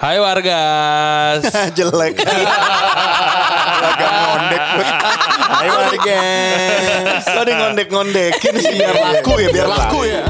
Hai 0.00 0.16
wargas. 0.16 1.44
Jelek. 1.76 2.16
Agak 3.90 4.12
ngondek. 4.16 4.62
Hai 5.44 5.68
warga. 5.68 6.20
Lo 7.36 7.42
di 7.44 7.52
ngondek-ngondekin 7.52 8.54
sih 8.64 8.80
biar 8.80 8.96
laku 8.96 9.32
ya, 9.36 9.48
biar 9.52 9.68
laku 9.68 10.00
ya. 10.08 10.20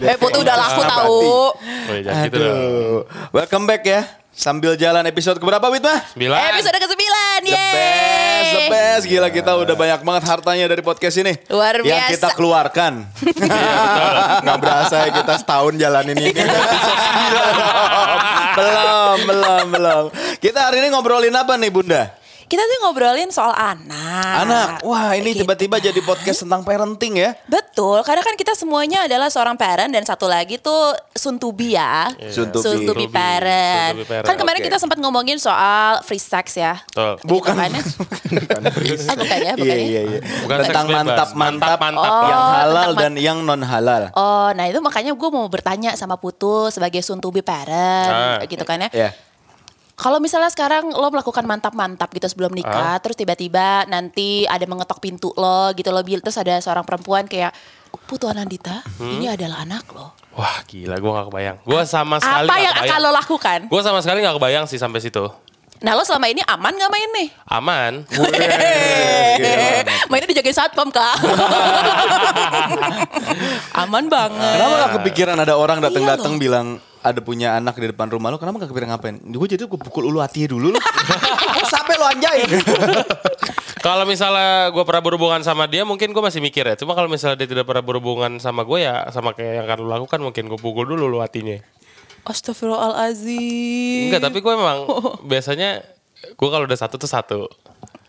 Eh 0.00 0.16
Putu 0.16 0.40
udah 0.40 0.56
laku 0.56 0.80
tahu. 0.80 1.20
Oh, 1.52 1.52
iya, 1.92 2.24
gitu 2.24 2.36
dong. 2.40 2.56
Aduh. 2.56 2.98
Welcome 3.36 3.68
back 3.68 3.84
ya. 3.84 4.19
Sambil 4.40 4.72
jalan 4.72 5.04
episode 5.04 5.36
keberapa 5.36 5.68
Witma? 5.68 6.00
Sembilan. 6.16 6.56
Episode 6.56 6.80
ke-9. 6.80 6.96
The 7.44 7.52
best, 7.52 8.48
the 8.56 8.62
best. 8.72 9.04
Gila 9.04 9.28
kita 9.28 9.52
udah 9.52 9.76
banyak 9.76 10.00
banget 10.00 10.24
hartanya 10.24 10.64
dari 10.64 10.80
podcast 10.80 11.20
ini. 11.20 11.36
Luar 11.52 11.76
Yang 11.76 11.84
biasa. 11.84 12.12
kita 12.16 12.28
keluarkan. 12.32 12.92
Nggak 14.40 14.58
berasa 14.64 14.96
ya 15.04 15.10
kita 15.12 15.34
setahun 15.44 15.76
jalan 15.76 16.16
ini. 16.16 16.32
belum, 18.56 19.18
belum, 19.28 19.64
belum. 19.76 20.04
Kita 20.40 20.72
hari 20.72 20.80
ini 20.80 20.88
ngobrolin 20.88 21.36
apa 21.36 21.60
nih 21.60 21.68
Bunda? 21.68 22.19
Kita 22.50 22.66
tuh 22.66 22.78
ngobrolin 22.82 23.30
soal 23.30 23.54
anak. 23.54 24.34
Anak. 24.42 24.68
Wah 24.82 25.14
ini 25.14 25.30
Gitu. 25.30 25.46
tiba-tiba 25.46 25.78
jadi 25.78 26.02
podcast 26.02 26.42
tentang 26.42 26.66
parenting 26.66 27.14
ya. 27.14 27.30
Betul, 27.46 28.02
karena 28.02 28.20
kan 28.20 28.34
kita 28.34 28.58
semuanya 28.58 29.06
adalah 29.06 29.30
seorang 29.30 29.54
parent 29.54 29.86
dan 29.88 30.02
satu 30.02 30.26
lagi 30.26 30.58
tuh 30.58 30.98
be 31.52 31.78
ya. 31.78 32.10
Soon 32.26 32.50
to 32.50 32.58
be 32.90 33.06
parent. 33.06 33.94
Be 33.94 34.04
parent. 34.04 34.26
Kan 34.26 34.34
kemarin 34.34 34.58
Oke. 34.58 34.66
kita 34.66 34.76
sempat 34.76 34.98
ngomongin 34.98 35.38
soal 35.38 36.02
free 36.02 36.18
sex 36.18 36.58
ya. 36.58 36.82
Betul. 36.90 37.22
Bukan. 37.22 37.54
Gitu 37.54 37.54
kan 37.54 37.70
ya? 37.70 37.82
Ah, 39.10 39.14
bukan 39.14 39.38
ya, 39.40 39.52
bukan 39.54 39.70
Iya, 39.70 39.78
ya? 39.78 39.86
iya, 39.86 40.00
iya. 40.04 40.20
Bukan 40.42 40.56
seks 40.58 40.66
Tentang 40.66 40.86
bebas. 40.86 40.98
mantap-mantap 40.98 41.78
Mantap-mantap. 41.78 42.22
yang 42.26 42.40
Oh, 42.40 42.50
halal 42.50 42.88
tentang 42.90 42.98
dan 42.98 43.12
yang 43.14 43.38
non 43.40 43.62
halal. 43.62 44.02
Oh, 44.12 44.50
nah 44.50 44.66
itu 44.66 44.82
makanya 44.82 45.14
gue 45.14 45.30
mau 45.30 45.46
bertanya 45.46 45.94
sama 45.94 46.18
Putu 46.18 46.66
sebagai 46.68 46.98
be 47.30 47.46
parent, 47.46 48.10
Ah. 48.10 48.42
gitu 48.42 48.62
kan 48.64 48.82
ya. 48.82 48.90
Ya. 48.90 49.10
Kalau 50.00 50.16
misalnya 50.16 50.48
sekarang 50.48 50.88
lo 50.88 51.08
melakukan 51.08 51.44
mantap-mantap 51.44 52.08
gitu 52.08 52.24
sebelum 52.24 52.50
nikah, 52.50 52.96
terus 52.98 53.14
tiba-tiba 53.14 53.84
nanti 53.84 54.42
ada 54.44 54.64
mengetok 54.64 54.96
pintu 54.98 55.28
lo 55.34 55.68
gitu 55.72 55.88
lo 55.88 56.00
bil- 56.00 56.18
terus 56.18 56.36
ada 56.36 56.56
seorang 56.56 56.82
perempuan 56.82 57.24
kayak 57.24 57.52
Putu 58.00 58.24
Anandita, 58.24 58.80
Hmm? 58.96 59.18
ini 59.18 59.28
adalah 59.28 59.60
anak 59.60 59.84
lo. 59.90 60.14
Wah 60.32 60.62
gila 60.64 60.96
gue 60.96 61.10
gak 61.10 61.26
kebayang. 61.26 61.56
Gue 61.60 61.82
sama 61.84 62.16
sekali 62.16 62.46
Apa 62.46 62.56
yang 62.56 62.72
kebayang. 62.72 62.88
akan 62.88 62.98
lo 62.98 63.10
lakukan? 63.12 63.58
Gue 63.66 63.80
sama 63.82 63.98
sekali 64.00 64.18
gak 64.20 64.34
kebayang 64.34 64.64
sih 64.64 64.78
sampai 64.78 64.98
situ. 64.98 65.26
Nah 65.80 65.92
lo 65.92 66.00
selama 66.00 66.26
ini 66.26 66.40
aman 66.40 66.72
gak 66.72 66.88
main 66.88 67.10
nih? 67.12 67.28
Aman. 67.46 67.92
Mainnya 70.08 70.28
dijagain 70.28 70.54
satpam 70.54 70.88
kak. 70.88 71.16
aman 73.80 74.04
banget. 74.06 74.54
Kenapa 74.56 74.74
gak 74.76 74.92
kepikiran 74.96 75.36
ada 75.36 75.54
orang 75.54 75.78
Iya 75.78 75.84
datang-datang 75.84 76.32
loh. 76.32 76.40
bilang 76.40 76.66
ada 77.00 77.20
punya 77.24 77.56
anak 77.56 77.80
di 77.80 77.88
depan 77.88 78.12
rumah 78.12 78.28
lo, 78.28 78.36
kenapa 78.36 78.64
gak 78.64 78.70
kepikiran 78.72 78.96
ngapain? 78.96 79.16
Gue 79.24 79.48
jadi 79.48 79.64
gue 79.64 79.80
pukul 79.80 80.12
ulu 80.12 80.20
hati 80.20 80.44
dulu 80.44 80.76
lo. 80.76 80.80
Sampai 81.72 81.96
lo 81.96 82.04
anjay. 82.04 82.44
Kalau 83.80 84.04
misalnya 84.04 84.68
gue 84.76 84.84
pernah 84.84 85.00
berhubungan 85.00 85.40
sama 85.40 85.64
dia 85.64 85.88
mungkin 85.88 86.12
gue 86.12 86.20
masih 86.20 86.44
mikir 86.44 86.68
ya. 86.68 86.76
Cuma 86.76 86.92
kalau 86.92 87.08
misalnya 87.08 87.40
dia 87.40 87.48
tidak 87.48 87.64
pernah 87.64 87.80
berhubungan 87.80 88.36
sama 88.36 88.60
gue 88.60 88.84
ya 88.84 89.08
sama 89.08 89.32
kayak 89.32 89.56
yang 89.56 89.64
akan 89.64 89.78
lu 89.80 89.88
lakukan 89.88 90.20
mungkin 90.20 90.52
gue 90.52 90.60
pukul 90.60 90.84
dulu 90.84 91.08
lu 91.08 91.24
hatinya. 91.24 91.56
Astagfirullahaladzim. 92.28 94.12
Enggak 94.12 94.20
tapi 94.20 94.44
gue 94.44 94.52
memang 94.52 94.84
biasanya 95.32 95.80
gue 96.36 96.48
kalau 96.52 96.68
udah 96.68 96.76
satu 96.76 97.00
tuh 97.00 97.08
satu. 97.08 97.48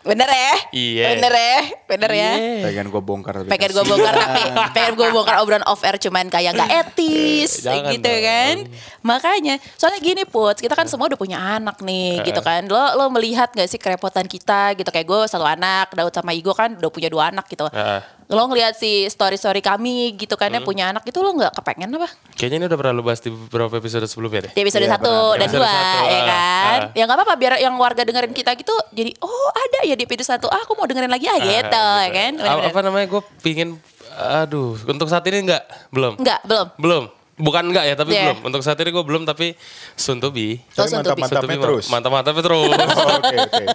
Bener 0.01 0.25
ya? 0.25 0.53
Iya. 0.71 1.05
Bener 1.13 1.33
ya? 1.33 1.59
Bener 1.85 2.11
ya? 2.11 2.31
Pengen 2.65 2.87
gue 2.87 3.01
bongkar 3.01 3.33
tapi 3.37 3.49
pengen 3.49 3.69
gue 3.71 3.85
bongkar 3.85 4.13
tapi 4.13 4.41
pengen 4.73 4.93
gue 4.95 5.07
bongkar 5.09 5.35
obrolan 5.39 5.65
off 5.65 5.81
air 5.81 5.97
cuman 5.97 6.25
kayak 6.27 6.51
nggak 6.53 6.71
etis 6.85 7.61
Jangan 7.61 7.93
gitu 7.93 8.07
dong. 8.07 8.21
kan 8.21 8.55
makanya 9.01 9.55
soalnya 9.75 9.99
gini 9.99 10.23
put 10.23 10.55
kita 10.55 10.73
kan 10.73 10.85
semua 10.85 11.09
udah 11.09 11.17
punya 11.17 11.37
anak 11.37 11.81
nih 11.81 12.21
gitu 12.23 12.39
kan 12.39 12.65
lo 12.65 12.95
lo 12.95 13.09
melihat 13.09 13.49
gak 13.49 13.65
sih 13.65 13.77
kerepotan 13.77 14.25
kita 14.25 14.73
gitu 14.73 14.87
kayak 14.87 15.05
gue 15.05 15.19
satu 15.25 15.43
anak 15.43 15.89
Daud 15.91 16.13
sama 16.13 16.31
Igo 16.31 16.53
kan 16.53 16.73
udah 16.73 16.89
punya 16.89 17.09
dua 17.09 17.29
anak 17.29 17.45
gitu 17.45 17.65
Heeh. 17.67 18.01
Lo 18.31 18.47
ngeliat 18.47 18.73
si 18.73 19.05
story 19.05 19.35
story 19.35 19.59
kami 19.59 20.15
gitu 20.15 20.33
kan 20.33 20.47
ya 20.47 20.59
punya 20.59 20.87
anak 20.87 21.03
itu 21.03 21.19
lo 21.19 21.31
nggak 21.31 21.51
kepengen 21.53 21.91
apa 21.91 22.07
Kayaknya 22.33 22.57
ini 22.57 22.65
udah 22.65 22.77
pernah 22.77 22.93
lu 22.93 23.03
bahas 23.03 23.19
di 23.19 23.29
beberapa 23.29 23.75
episode 23.75 24.05
sebelumnya 24.05 24.47
deh. 24.47 24.51
di 24.51 24.61
episode 24.61 24.81
Iya, 24.81 24.91
satu 24.93 25.11
pernah. 25.11 25.35
dan 25.35 25.45
Episode 25.45 25.59
dua 25.59 25.69
satu, 25.69 25.99
ya 26.01 26.15
ah, 26.15 26.23
kan 26.23 26.79
ah. 26.81 26.89
ya 26.91 27.03
nggak 27.03 27.17
apa-apa 27.17 27.33
biar 27.35 27.53
yang 27.59 27.75
warga 27.75 28.01
dengerin 28.01 28.31
kita 28.31 28.51
gitu 28.55 28.71
jadi 28.89 29.11
oh 29.19 29.49
ada 29.51 29.79
ya 29.83 29.93
di 29.93 30.03
episode 30.03 30.25
satu 30.31 30.47
ah, 30.47 30.59
aku 30.59 30.73
mau 30.73 30.85
dengerin 30.85 31.07
lagi 31.07 31.27
ah 31.27 31.37
gitu 31.37 31.83
ya 31.99 32.09
kan 32.09 32.31
Apa, 32.33 32.41
Bener-bener. 32.41 32.67
apa 32.67 32.79
namanya 32.81 33.05
gue 33.07 33.21
pingin 33.39 33.69
aduh 34.13 34.75
untuk 34.81 35.07
saat 35.07 35.23
ini 35.25 35.45
enggak 35.45 35.63
belum 35.89 36.15
Enggak, 36.17 36.39
belum. 36.43 36.67
belum 36.77 37.03
bukan 37.41 37.63
enggak 37.67 37.85
ya 37.85 37.95
tapi 37.95 38.11
Yeah. 38.11 38.31
belum 38.31 38.47
untuk 38.47 38.61
saat 38.61 38.77
ini 38.77 38.89
gue 38.89 39.01
belum 39.01 39.23
tapi 39.23 39.57
soon 39.93 40.17
to 40.17 40.29
be 40.29 40.61
Oh, 40.71 40.85
Tapi 40.85 40.87
soon 40.87 41.01
mantap-mantapnya 41.01 41.27
Soon 41.27 41.41
to 41.41 41.49
be, 41.49 41.57
terus. 41.57 41.85
terus 41.89 42.97
Oh, 43.01 43.17
Oke 43.17 43.35
oke. 43.35 43.65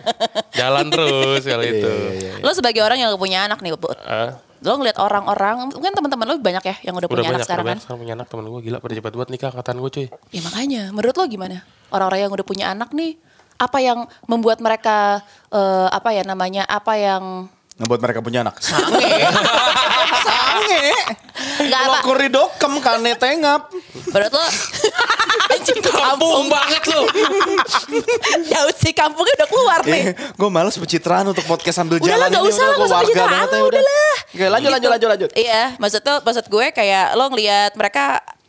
jalan 0.53 0.87
terus 0.89 1.43
kali 1.43 1.67
itu 1.75 1.91
Iya, 1.91 2.13
iya, 2.15 2.33
Lo 2.41 2.51
sebagai 2.53 2.81
orang 2.81 2.99
yang 2.99 3.11
punya 3.15 3.45
anak 3.45 3.59
nih, 3.61 3.75
Bu. 3.75 3.91
Ah, 3.99 4.39
Lo 4.59 4.73
ngeliat 4.75 4.97
orang-orang, 4.97 5.69
mungkin 5.69 5.93
teman-teman 5.93 6.27
lo 6.27 6.35
banyak 6.39 6.65
ya 6.65 6.77
yang 6.83 6.95
udah, 6.95 7.05
udah 7.05 7.09
punya 7.13 7.29
banyak 7.29 7.37
anak 7.37 7.45
sekarang 7.45 7.61
udah 7.61 7.67
kan? 7.67 7.67
banyak 7.69 7.83
sekarang 7.85 8.01
punya 8.01 8.15
anak 8.15 8.27
temen 8.27 8.45
gue 8.47 8.61
gila 8.63 8.79
pada 8.81 8.95
cepat 8.95 9.13
buat 9.13 9.29
nikah 9.29 9.49
angkatan 9.53 9.77
gue 9.77 9.91
cuy 9.93 10.07
Ya 10.31 10.41
makanya, 10.43 10.83
menurut 10.91 11.15
lo 11.15 11.25
gimana? 11.27 11.57
Orang-orang 11.89 12.21
yang 12.21 12.33
udah 12.33 12.47
punya 12.47 12.65
anak 12.69 12.91
nih, 12.91 13.13
apa 13.57 13.79
yang 13.79 13.99
membuat 14.25 14.59
mereka 14.59 15.21
eh, 15.51 15.89
apa 15.89 16.09
ya 16.11 16.23
namanya? 16.23 16.65
Apa 16.65 16.93
yang 16.95 17.53
Ngebuat 17.77 18.01
mereka 18.01 18.19
punya 18.21 18.41
anak. 18.41 18.57
sange? 18.59 18.97
Sange. 20.27 20.87
Enggak 21.59 21.81
Lo 21.83 21.93
apa? 21.93 21.99
kuridokem 22.03 22.73
kane 22.81 23.13
tengap. 23.15 23.69
Menurut 24.07 24.33
lo 24.33 24.45
anjing 25.47 25.79
kampung 25.81 26.49
banget 26.49 26.83
lu 26.87 27.03
Daud 28.47 28.77
si 28.77 28.91
kampungnya 28.91 29.35
udah 29.37 29.49
keluar 29.49 29.81
nih. 29.83 30.05
gue 30.13 30.49
males 30.49 30.75
pencitraan 30.75 31.27
untuk 31.27 31.45
podcast 31.45 31.77
sambil 31.77 31.99
Udahlah, 31.99 32.27
jalan 32.27 32.29
nggak 32.29 32.43
ini. 32.43 32.51
usah 32.51 32.65
lah, 32.65 32.75
nggak 32.75 32.87
usah 32.87 32.99
pencitraan, 32.99 33.31
ya, 33.31 33.47
udah. 33.47 33.61
udahlah. 33.63 34.15
Oke 34.27 34.45
lanjut 34.47 34.71
lanjut 34.71 34.81
Gitu. 34.81 34.91
lanjut 34.91 35.09
lanjut. 35.09 35.31
Iya, 35.35 35.63
maksud 35.77 36.01
tuh 36.01 36.17
maksud 36.23 36.45
gue 36.47 36.67
kayak 36.71 37.07
lo 37.13 37.25
ngelihat 37.29 37.73
mereka 37.75 38.05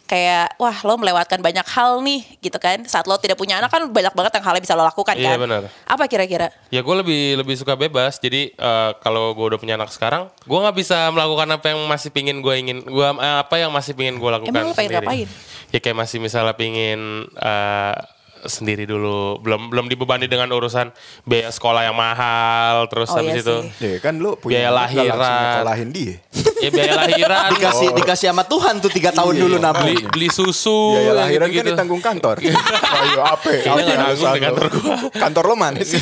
kayak 0.07 0.56
wah 0.56 0.72
lo 0.81 0.95
melewatkan 0.95 1.38
banyak 1.38 1.68
hal 1.68 2.00
nih 2.00 2.23
gitu 2.40 2.56
kan 2.56 2.79
saat 2.84 3.03
lo 3.03 3.16
tidak 3.16 3.35
punya 3.35 3.59
anak 3.59 3.68
kan 3.68 3.84
banyak 3.85 4.12
banget 4.12 4.31
yang 4.34 4.45
hal 4.45 4.53
yang 4.56 4.63
bisa 4.63 4.73
lo 4.73 4.81
lakukan 4.81 5.13
Iya, 5.13 5.35
kan 5.35 5.40
benar. 5.44 5.62
apa 5.84 6.03
kira-kira 6.06 6.47
ya 6.68 6.79
gue 6.79 6.95
lebih 6.97 7.22
lebih 7.38 7.56
suka 7.56 7.75
bebas 7.75 8.16
jadi 8.16 8.50
eh, 8.50 8.91
kalau 8.97 9.31
gue 9.31 9.46
udah 9.46 9.59
punya 9.59 9.75
anak 9.75 9.91
sekarang 9.91 10.31
gue 10.41 10.57
nggak 10.57 10.75
bisa 10.75 11.12
melakukan 11.12 11.47
apa 11.51 11.66
yang 11.69 11.84
masih 11.85 12.09
pingin 12.09 12.40
gue 12.40 12.53
ingin 12.56 12.79
gue 12.81 13.07
apa 13.19 13.56
yang 13.56 13.69
masih 13.69 13.91
pingin 13.91 14.16
gue 14.16 14.29
lakukan 14.31 14.50
Emang 14.50 14.72
lo 14.72 14.73
pengen 14.73 14.96
sendiri. 14.96 15.03
ngapain? 15.03 15.28
ya 15.67 15.79
kayak 15.79 15.97
masih 15.97 16.17
misalnya 16.17 16.56
pingin 16.56 17.00
eh, 17.28 17.96
sendiri 18.44 18.84
dulu 18.84 19.40
belum 19.40 19.68
belum 19.68 19.86
dibebani 19.86 20.25
dengan 20.25 20.46
urusan 20.48 20.94
biaya 21.24 21.50
sekolah 21.50 21.81
yang 21.81 21.94
mahal 21.94 22.86
terus 22.86 23.08
Oh, 23.08 23.18
habis 23.18 23.34
iya 23.34 23.42
itu 23.42 23.56
sih. 23.74 23.90
Ya 23.90 24.00
kan 24.00 24.14
lu 24.16 24.36
punya 24.36 24.53
Biaya 24.59 24.72
lahiran. 24.72 25.18
nyekolahin 25.18 25.90
dia. 25.90 26.16
ya 26.64 26.70
biaya 26.70 26.94
lahiran 26.97 27.42
Dikasih 27.50 27.90
dikasih 27.94 28.28
sama 28.28 28.44
Tuhan 28.44 28.78
tuh 28.78 28.90
tiga 28.90 29.09
tahun 29.12 29.34
Iya. 29.34 29.42
dulu 29.42 29.56
nabung. 29.58 29.81
beli 29.84 29.96
beli 30.08 30.30
susu 30.30 30.94
Biaya 30.94 31.03
yang 31.03 31.18
lahiran 31.18 31.40
kan 31.40 31.50
gitu-gitu. 31.52 31.70
ditanggung 31.74 32.02
kantor. 32.02 32.36
Ayo 33.02 33.22
apa? 33.24 33.50
Di 33.50 34.40
kantor 34.40 34.66
gua. 34.70 34.96
Kantor 35.09 35.44
lo 35.44 35.56
mana 35.56 35.80
sih? 35.88 35.97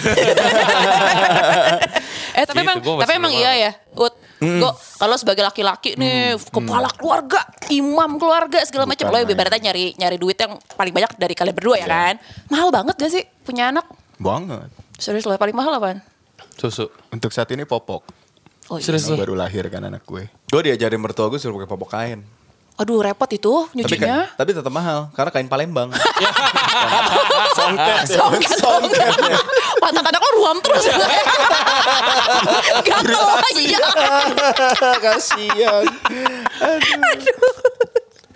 Eh 2.36 2.44
tapi 2.44 2.60
Gitu, 2.60 2.68
emang 2.68 2.78
tapi 3.00 3.14
emang 3.16 3.34
iya 3.34 3.52
ya. 3.56 3.72
Ut 3.96 4.14
gue 4.36 4.72
kalau 5.00 5.16
sebagai 5.16 5.42
laki-laki 5.48 5.96
nih 5.96 6.36
kepala 6.52 6.92
keluarga 6.92 7.48
imam 7.72 8.20
keluarga 8.20 8.60
segala 8.68 8.84
macam. 8.84 9.08
Lo 9.08 9.24
ibaratnya 9.24 9.72
nyari 9.72 9.96
nyari 9.96 10.18
duit 10.20 10.36
yang 10.36 10.60
paling 10.76 10.92
banyak 10.92 11.16
dari 11.16 11.34
kalian 11.34 11.56
berdua 11.56 11.80
ya 11.80 11.88
kan? 11.88 12.16
Mahal 12.52 12.70
banget 12.76 12.96
gak 13.00 13.12
sih 13.16 13.24
punya 13.48 13.72
anak? 13.72 13.88
Banget. 14.20 14.68
serius 15.00 15.28
lo 15.28 15.36
paling 15.40 15.56
mahal 15.56 15.80
apaan? 15.80 16.00
Susu. 16.60 16.88
Untuk 17.12 17.32
saat 17.32 17.52
ini 17.52 17.64
popok. 17.64 18.04
oh 18.72 18.80
iya. 18.80 18.84
Serius 18.84 19.08
baru 19.12 19.36
lahir 19.36 19.68
kan 19.72 19.88
anak 19.88 20.04
gue. 20.04 20.28
Gue 20.52 20.62
diajarin 20.68 21.00
mertua 21.00 21.32
gue 21.32 21.40
suruh 21.40 21.56
pakai 21.56 21.70
popok 21.72 21.90
kain. 21.96 22.20
Aduh 22.76 23.00
repot 23.00 23.32
itu 23.32 23.48
Tapi 23.48 23.76
nyucinya 23.80 24.28
kan, 24.28 24.36
tapi 24.36 24.52
tetap 24.52 24.68
mahal 24.68 25.08
karena 25.16 25.32
kain 25.32 25.48
Palembang. 25.48 25.96
Songket, 27.56 28.04
songket. 28.60 29.16
Pantat 29.80 30.04
anak 30.04 30.20
lo 30.20 30.30
ruam 30.44 30.60
terus. 30.60 30.84
Gatel 32.88 33.26
aja. 33.32 33.80
Kasian. 35.00 35.88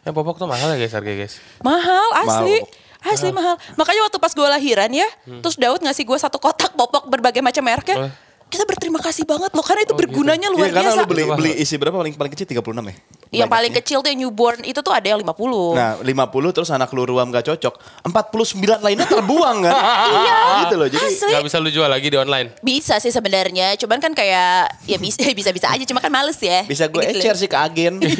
ya 0.07 0.11
popok 0.15 0.39
tuh 0.39 0.47
mahal 0.47 0.71
ya 0.73 0.77
guys 0.79 0.95
harga 0.95 1.11
guys 1.11 1.33
Mahal 1.59 2.07
asli. 2.23 2.63
Mahal. 2.63 3.11
Asli 3.11 3.31
mahal. 3.31 3.55
Makanya 3.75 4.07
waktu 4.07 4.17
pas 4.19 4.31
gue 4.31 4.47
lahiran 4.47 4.91
ya, 4.91 5.07
terus 5.43 5.55
Daud 5.55 5.83
ngasih 5.83 6.03
gue 6.03 6.17
satu 6.19 6.39
kotak 6.39 6.75
popok 6.75 7.07
berbagai 7.07 7.39
macam 7.39 7.63
merek 7.63 7.87
ya. 7.91 8.11
Oh. 8.49 8.51
kita 8.51 8.65
berterima 8.65 8.97
kasih 8.99 9.23
banget 9.23 9.51
loh 9.51 9.61
karena 9.61 9.81
itu 9.83 9.93
bergunanya 9.93 10.49
luar 10.49 10.65
Iya 10.65 10.73
karena 10.73 10.89
biasa. 10.89 10.99
lu 10.99 11.05
beli 11.05 11.23
beli 11.29 11.51
isi 11.55 11.75
berapa 11.75 11.93
paling 11.95 12.13
paling 12.13 12.33
kecil 12.33 12.49
36 12.49 12.65
ya? 12.83 12.97
yang 13.31 13.45
paling 13.45 13.69
Banyaknya. 13.69 13.77
kecil 13.79 14.01
tuh 14.01 14.09
yang 14.09 14.19
newborn 14.19 14.59
itu 14.63 14.79
tuh 14.79 14.89
ada 14.89 15.05
yang 15.05 15.21
50. 15.21 15.29
Nah 15.71 16.01
50 16.01 16.09
terus 16.49 16.69
anak 16.69 16.89
lu 16.89 17.05
ruam 17.05 17.29
gak 17.29 17.45
cocok 17.45 17.77
49 18.03 18.57
lainnya 18.81 19.05
terbuang 19.05 19.57
kan 19.61 19.73
Iya. 20.17 20.37
Gitu 20.59 20.75
loh 20.75 20.87
jadi 20.87 21.05
Asli. 21.05 21.29
Gak 21.29 21.43
bisa 21.45 21.57
lu 21.57 21.69
jual 21.69 21.85
lagi 21.85 22.07
di 22.07 22.17
online. 22.17 22.57
Bisa 22.59 22.97
sih 22.97 23.09
sebenarnya, 23.09 23.77
cuman 23.77 24.01
kan 24.01 24.11
kayak 24.11 24.81
ya 24.83 24.97
bisa 24.97 25.21
bisa 25.37 25.49
bisa 25.51 25.69
aja, 25.69 25.85
cuma 25.85 26.01
kan 26.01 26.09
males 26.09 26.35
ya. 26.35 26.65
Bisa 26.65 26.89
gue 26.89 27.05
Gitu 27.05 27.21
ecer 27.21 27.37
sih 27.37 27.45
ke 27.45 27.53
agen 27.55 28.01
Itu 28.01 28.17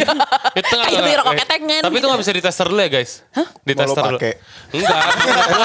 nggak- 0.70 0.88
Ayo 0.88 1.00
beli 1.02 1.16
rokok 1.16 1.34
ketengan. 1.40 1.82
Tapi 1.82 1.96
itu 1.96 2.06
gak 2.06 2.22
bisa 2.22 2.32
di 2.32 2.42
tester 2.44 2.66
dulu 2.66 2.78
ya 2.78 2.90
guys? 2.92 3.26
Hah? 3.32 3.48
Di 3.60 3.74
Mau 3.74 3.82
lo 3.82 3.82
tester 3.90 4.04
dulu. 4.06 4.18
pakai? 4.20 4.34
Enggak. 4.72 5.00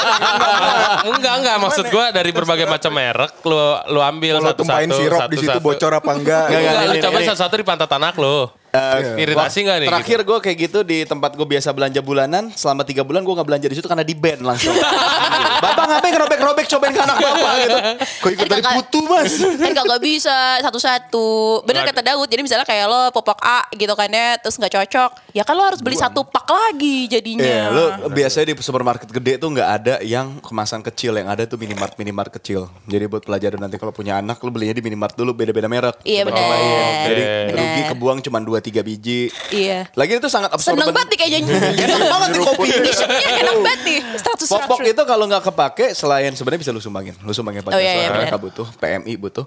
enggak, 1.15 1.35
enggak. 1.37 1.57
Maksud 1.61 1.85
gua 1.89 2.05
dari 2.11 2.31
berbagai 2.31 2.65
macam 2.65 2.91
merek 2.91 3.33
lu 3.45 3.61
lu 3.91 4.01
ambil 4.01 4.35
tumpahin 4.57 4.91
sirup 4.91 5.21
di 5.31 5.37
situ 5.39 5.59
bocor 5.61 5.93
apa 5.95 6.11
enggak? 6.15 6.45
Enggak, 6.49 6.61
Enggak, 6.61 6.73
enggak, 6.73 6.87
lu 6.87 6.95
ini, 6.95 7.05
coba 7.05 7.19
satu-satu 7.23 7.55
di 7.61 7.65
pantat 7.67 7.91
anak 7.93 8.15
lu. 8.19 8.39
Eh, 8.75 9.23
Iritasi 9.23 9.59
nggak 9.63 9.77
nih? 9.87 9.89
Terakhir 9.89 10.19
gue 10.27 10.39
kayak 10.43 10.57
gitu 10.67 10.79
di 10.83 10.99
tempat 11.07 11.39
gue 11.39 11.47
biasa 11.47 11.71
belanja 11.71 12.03
bulanan 12.03 12.51
Selama 12.59 12.83
tiga 12.83 13.07
bulan 13.07 13.23
gue 13.23 13.35
gak 13.39 13.47
belanja 13.47 13.67
di 13.71 13.77
situ 13.79 13.87
karena 13.87 14.03
di 14.03 14.19
ban 14.19 14.43
langsung 14.43 14.75
Bapak 15.65 15.85
ngapain 15.87 16.13
ngerobek-robek 16.13 16.67
cobain 16.67 16.93
ke 16.93 17.01
anak 17.01 17.17
bapak 17.23 17.53
gitu 17.63 17.79
Kok 18.25 18.31
ikut 18.35 18.47
Kan 18.51 18.51
dari 18.51 18.65
putu 18.83 19.01
mas 19.07 19.33
kan 19.39 19.71
gak, 19.73 20.01
bisa 20.03 20.37
satu-satu. 20.65 21.63
Bener 21.65 21.87
kata 21.89 22.03
Daud, 22.05 22.29
jadi 22.29 22.43
misalnya 22.45 22.67
kayak 22.67 22.87
lo 22.91 23.01
popok 23.15 23.39
A 23.41 23.67
gitu 23.73 23.93
kan 23.97 24.11
ya, 24.11 24.37
terus 24.41 24.57
nggak 24.59 24.73
cocok. 24.73 25.11
Ya 25.37 25.43
kan 25.47 25.55
lo 25.57 25.65
harus 25.65 25.81
beli 25.81 25.97
satu 25.97 26.27
pak 26.27 26.47
lagi 26.49 27.09
jadinya. 27.09 27.45
Iya, 27.45 27.65
lu 27.71 27.85
biasanya 28.13 28.53
di 28.53 28.55
supermarket 28.61 29.09
gede 29.11 29.41
tuh 29.41 29.49
nggak 29.53 29.71
ada 29.71 29.95
yang 30.03 30.39
kemasan 30.43 30.81
kecil, 30.85 31.17
yang 31.17 31.29
ada 31.31 31.47
tuh 31.47 31.57
minimart 31.61 31.95
minimart 31.97 32.31
kecil. 32.33 32.69
Jadi 32.89 33.05
buat 33.09 33.25
pelajaran 33.25 33.61
nanti 33.61 33.77
kalau 33.81 33.93
punya 33.95 34.19
anak, 34.21 34.41
lu 34.43 34.51
belinya 34.51 34.75
di 34.77 34.85
minimart 34.85 35.15
dulu, 35.15 35.33
beda-beda 35.33 35.67
merek. 35.69 35.97
Iya, 36.05 36.23
benar. 36.27 36.39
cobain. 36.39 37.05
Jadi 37.09 37.23
rugi 37.55 37.83
kebuang 37.95 38.19
cuma 38.25 38.39
2-3 38.65 38.81
biji. 38.81 39.29
Iya. 39.53 39.85
Lagi 39.93 40.17
itu 40.17 40.29
sangat 40.33 40.49
absurd. 40.57 40.81
Seneng 40.81 40.97
banget 40.97 41.13
nih 41.13 41.19
kayaknya. 41.21 41.39
Enak 41.85 42.01
banget 42.09 42.29
nih 42.33 42.41
kopi. 42.49 42.69
Iya 42.73 43.29
enak 43.45 43.57
banget 43.61 43.81
nih. 43.85 43.99
Status 44.17 44.49
Popok 44.49 44.81
itu 44.81 45.03
kalau 45.05 45.25
nggak 45.29 45.45
kepake 45.45 45.87
selain 45.93 46.33
sebenarnya 46.33 46.61
bisa 46.65 46.73
lu 46.73 46.81
sumbangin, 46.81 47.13
lu 47.21 47.33
sumbangin 47.37 47.61
Oh, 47.69 47.77
iya, 47.77 48.07
iya, 48.07 48.09
mereka. 48.09 48.37
Hmm. 48.41 48.45
butuh, 48.49 48.67
PMI 48.81 49.15
butuh. 49.21 49.45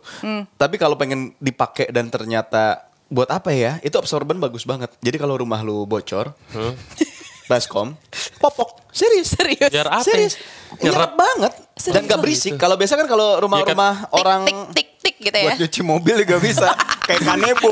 Tapi 0.53 0.75
kalau 0.77 0.93
pengen 0.93 1.33
dipakai 1.41 1.89
dan 1.89 2.13
ternyata 2.13 2.85
buat 3.09 3.31
apa 3.31 3.49
ya? 3.55 3.81
Itu 3.81 3.97
absorben 3.97 4.37
bagus 4.37 4.67
banget. 4.67 4.93
Jadi 5.01 5.17
kalau 5.17 5.39
rumah 5.39 5.63
lu 5.63 5.87
bocor, 5.87 6.35
baskom, 7.49 7.95
popok, 8.37 8.83
serius. 8.91 9.31
Serius. 9.33 9.71
Biar 9.71 9.87
apa? 9.87 10.03
Serius. 10.03 10.35
Nyerap 10.83 11.15
banget. 11.15 11.53
Serius. 11.79 11.95
Dan 11.95 12.01
gak 12.11 12.19
berisik. 12.19 12.53
Kalau 12.59 12.75
biasa 12.75 12.99
kan 12.99 13.07
kalau 13.07 13.39
rumah-rumah 13.39 14.11
Tik, 14.11 14.19
orang 14.19 14.41
tik 14.43 14.59
tik 14.75 14.89
tik 14.99 15.15
gitu 15.23 15.37
ya. 15.39 15.45
Buat 15.55 15.59
nyuci 15.63 15.81
mobil 15.81 16.15
juga 16.27 16.37
bisa. 16.43 16.67
Kayak 17.07 17.21
kanebo. 17.24 17.71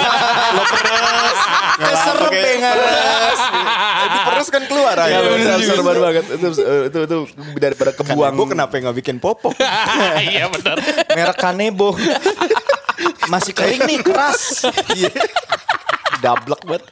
Lo 0.56 0.62
peres. 0.64 1.38
keserep 1.80 2.32
ya 2.32 2.52
ngeres. 2.60 3.40
Diperes 4.10 4.48
kan 4.48 4.62
keluar 4.64 4.96
Ya 5.04 5.20
benar 5.20 5.60
absorben 5.60 5.96
banget. 6.00 6.24
Itu 6.32 6.48
itu 6.88 6.98
itu 7.04 7.18
daripada 7.60 7.92
kebuang. 7.92 8.32
Kanebo 8.32 8.44
kenapa 8.48 8.72
nggak 8.80 8.96
bikin 8.96 9.16
popok? 9.20 9.52
Iya 10.20 10.48
benar. 10.48 10.76
merek 11.12 11.38
Kanebo. 11.38 11.92
Masih 13.32 13.54
kering 13.54 13.86
nih, 13.86 14.02
keras. 14.02 14.66
Dablek 16.20 16.62
banget. 16.68 16.84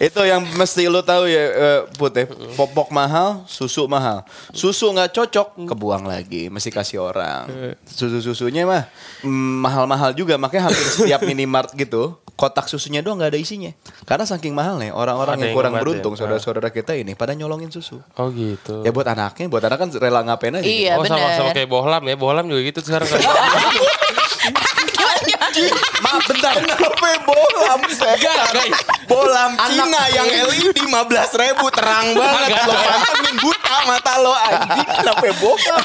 Itu 0.00 0.24
yang 0.24 0.42
mesti 0.56 0.88
lu 0.88 1.04
tahu 1.04 1.28
ya, 1.28 1.44
eh, 1.52 1.80
Put 1.94 2.12
ya. 2.16 2.24
Popok 2.56 2.88
mahal, 2.88 3.44
susu 3.44 3.84
mahal. 3.84 4.24
Susu 4.50 4.88
nggak 4.90 5.12
cocok, 5.12 5.68
kebuang 5.68 6.08
lagi, 6.08 6.48
mesti 6.48 6.72
kasih 6.72 7.04
orang. 7.04 7.76
Susu-susunya 7.84 8.64
mah 8.64 8.88
mm, 9.22 9.52
mahal-mahal 9.62 10.16
juga, 10.16 10.40
makanya 10.40 10.72
hampir 10.72 10.86
setiap 10.88 11.20
minimart 11.30 11.70
gitu, 11.76 12.16
kotak 12.36 12.66
susunya 12.66 13.04
doang 13.04 13.20
nggak 13.20 13.36
ada 13.36 13.40
isinya. 13.40 13.70
Karena 14.08 14.24
saking 14.24 14.56
mahal 14.56 14.80
nih, 14.80 14.90
orang-orang 14.90 15.36
yang 15.38 15.52
yang 15.52 15.56
kurang 15.56 15.74
ya? 15.76 15.80
beruntung, 15.84 16.14
saudara-saudara 16.16 16.72
kita 16.72 16.96
ini 16.96 17.12
pada 17.12 17.36
nyolongin 17.36 17.68
susu. 17.68 18.00
Oh 18.16 18.28
gitu. 18.32 18.82
Ya 18.82 18.90
buat 18.90 19.06
anaknya, 19.06 19.46
buat 19.52 19.62
anak 19.62 19.78
kan 19.78 19.88
rela 20.00 20.24
ngapain 20.24 20.56
aja. 20.56 20.66
Iya 20.66 20.96
oh 20.96 21.04
sama 21.04 21.28
sama 21.36 21.50
kayak 21.52 21.68
bohlam 21.68 22.02
ya. 22.08 22.14
Bohlam 22.16 22.44
juga 22.48 22.60
gitu 22.64 22.80
sekarang 22.80 23.06
kan. 23.06 23.20
Gimana, 23.20 25.16
gimana? 25.56 26.01
Maaf 26.12 26.28
bentar. 26.28 26.52
Kenapa 26.60 27.08
bolam? 27.24 27.80
Enggak, 27.88 28.36
enggak. 28.52 28.84
Bolam 29.08 29.50
Cina 29.56 30.02
yang 30.12 30.28
LED 30.28 30.76
15 30.76 31.40
ribu 31.40 31.66
terang 31.72 32.12
banget. 32.12 32.52
Agak. 32.52 32.68
Lo 32.68 32.76
pantengin 32.76 33.36
buta 33.40 33.76
mata 33.88 34.14
lo 34.20 34.36
anjing. 34.36 34.88
Kenapa 34.92 35.24
bolam? 35.40 35.80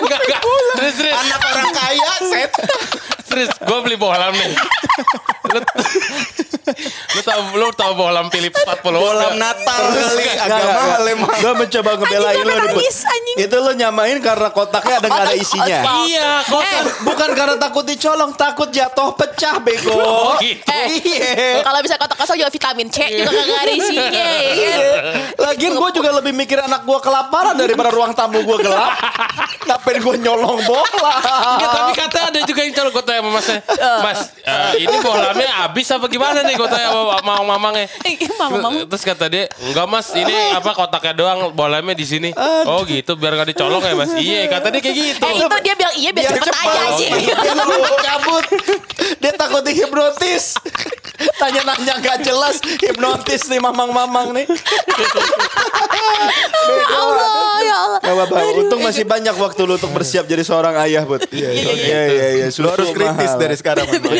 Enggak, 0.00 0.20
enggak. 0.24 0.40
Serius, 0.80 0.94
serius. 0.96 1.16
Anak 1.20 1.40
orang 1.44 1.68
kaya 1.76 2.12
set. 2.24 2.52
Serius, 3.28 3.52
gue 3.52 3.78
beli 3.84 3.96
bohlam 4.00 4.32
nih. 4.32 4.56
Lu, 5.54 5.60
lu 7.14 7.20
tau, 7.22 7.40
lu 7.54 7.68
tau 7.72 7.92
bohlam 7.94 8.26
Philips 8.28 8.58
40 8.58 8.82
Bolam 8.84 9.32
Natal 9.36 9.82
kali. 9.86 10.24
Agak 10.34 10.62
mahal 10.66 11.02
emang. 11.06 11.30
Gue 11.36 11.52
mencoba 11.54 11.90
ngebelain 11.94 12.36
Put. 12.40 12.50
nangis. 12.50 12.96
Itu 13.36 13.56
lo 13.56 13.72
nyamain 13.72 14.18
karena 14.18 14.48
kotaknya 14.48 14.98
ada 14.98 15.06
nggak 15.06 15.24
ada 15.24 15.34
isinya. 15.34 15.78
Iya, 16.04 16.30
kok 16.42 16.52
Bukan, 16.54 16.82
bukan 17.04 17.30
karena 17.34 17.56
takut 17.56 17.84
dicolong, 17.84 18.32
takut 18.34 18.68
jatuh 18.68 19.12
pecah 19.14 19.58
bego. 19.58 19.94
Oh, 19.94 20.34
gitu. 20.38 20.64
Eh, 20.66 20.86
Iya. 20.96 21.60
kalau 21.60 21.78
bisa 21.80 21.94
kotak 21.94 22.16
kosong 22.16 22.36
juga 22.36 22.48
vitamin 22.48 22.88
C 22.88 22.98
juga 23.12 23.30
kagak 23.30 23.58
ada 23.60 23.72
isinya 23.72 24.26
ya 24.40 24.50
kan. 24.50 24.80
Lagian 25.44 25.72
gue 25.74 25.88
juga 25.92 26.10
lebih 26.14 26.32
mikir 26.32 26.58
anak 26.58 26.82
gue 26.82 26.98
kelaparan 26.98 27.54
daripada 27.54 27.90
ruang 27.90 28.12
tamu 28.12 28.40
gue 28.40 28.58
gelap. 28.60 28.94
Ngapain 29.64 29.98
gue 29.98 30.14
nyolong 30.18 30.60
bola? 30.62 31.12
Enggak, 31.56 31.70
tapi 31.70 31.92
katanya 31.94 32.26
ada 32.30 32.40
juga 32.42 32.60
yang 32.62 32.72
calon 32.72 32.90
gue 32.90 33.02
tanya 33.02 33.20
sama 33.20 33.30
masnya. 33.32 33.58
Mas, 34.00 34.20
eh, 34.40 34.72
ini 34.80 34.96
bohlamnya 35.44 35.68
habis 35.68 35.86
apa 35.92 36.06
gimana 36.08 36.38
nih 36.40 36.54
gue 36.56 36.68
tanya 36.68 36.88
sama 36.90 37.20
mau 37.20 37.44
mamangnya. 37.44 37.86
Eh, 38.08 38.16
mama-mama. 38.36 38.84
Terus 38.88 39.04
kata 39.04 39.26
dia, 39.28 39.44
enggak 39.60 39.86
mas, 39.88 40.08
ini 40.16 40.32
apa 40.58 40.70
kotaknya 40.72 41.12
doang, 41.12 41.38
bohlamnya 41.52 41.94
di 41.96 42.06
sini. 42.06 42.30
Oh 42.64 42.84
gitu, 42.88 43.16
biar 43.16 43.36
gak 43.36 43.52
dicolong 43.52 43.84
ya 43.84 43.94
mas. 43.96 44.12
Iya, 44.24 44.48
kata 44.48 44.72
dia 44.72 44.80
kayak 44.80 44.96
gitu. 44.96 45.24
Eh 45.26 45.32
itu 45.36 45.46
dia 45.60 45.74
bilang 45.76 45.94
iya 46.00 46.10
biar, 46.14 46.24
Biar 46.24 46.40
cepet 46.40 46.48
cepat. 46.48 46.72
aja 46.72 46.80
sih. 46.96 47.08
Dia 47.12 47.36
lu 47.44 47.98
cabut. 48.00 48.44
Dia 49.20 49.32
takut 49.36 49.62
dihipnotis. 49.66 50.44
Tanya-nanya 51.42 51.94
gak 52.02 52.18
jelas. 52.26 52.58
Hipnotis 52.82 53.46
nih 53.48 53.60
mamang-mamang 53.62 54.34
nih. 54.34 54.46
Ya 56.64 56.96
Allah, 56.96 57.56
ya 57.60 57.76
Allah. 57.76 58.00
Gak 58.00 58.14
apa-apa. 58.14 58.36
Untung 58.56 58.80
masih 58.80 59.04
banyak 59.04 59.36
waktu 59.36 59.60
lu 59.68 59.76
untuk 59.76 59.92
bersiap 59.92 60.24
jadi 60.24 60.40
seorang 60.40 60.74
ayah, 60.88 61.04
Bud. 61.04 61.28
Iya, 61.28 61.50
iya, 61.52 61.72
iya. 61.76 62.28
iya. 62.40 62.46
Lo 62.60 62.72
harus 62.72 62.88
kritis 62.92 63.32
dari 63.36 63.56
sekarang. 63.56 63.84
Betul. 63.88 64.16